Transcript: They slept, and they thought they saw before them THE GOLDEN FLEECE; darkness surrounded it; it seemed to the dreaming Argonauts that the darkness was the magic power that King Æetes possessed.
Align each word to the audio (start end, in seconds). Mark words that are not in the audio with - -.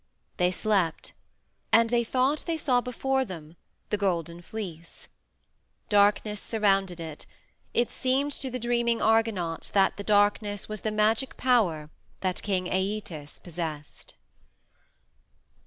They 0.37 0.49
slept, 0.49 1.13
and 1.71 1.91
they 1.91 2.03
thought 2.03 2.45
they 2.47 2.57
saw 2.57 2.81
before 2.81 3.23
them 3.23 3.55
THE 3.91 3.97
GOLDEN 3.99 4.41
FLEECE; 4.41 5.09
darkness 5.89 6.41
surrounded 6.41 6.99
it; 6.99 7.27
it 7.75 7.91
seemed 7.91 8.31
to 8.31 8.49
the 8.49 8.57
dreaming 8.57 8.99
Argonauts 8.99 9.69
that 9.69 9.97
the 9.97 10.03
darkness 10.03 10.67
was 10.67 10.81
the 10.81 10.89
magic 10.89 11.37
power 11.37 11.91
that 12.21 12.41
King 12.41 12.65
Æetes 12.65 13.43
possessed. 13.43 14.15